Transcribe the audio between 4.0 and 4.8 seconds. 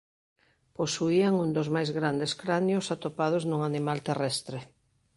terrestre.